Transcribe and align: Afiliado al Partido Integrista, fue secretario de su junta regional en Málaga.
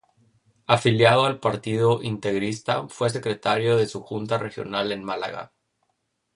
Afiliado 0.65 1.25
al 1.25 1.39
Partido 1.39 2.01
Integrista, 2.01 2.87
fue 2.89 3.11
secretario 3.11 3.77
de 3.77 3.85
su 3.85 4.01
junta 4.01 4.39
regional 4.39 4.91
en 4.91 5.03
Málaga. 5.03 5.53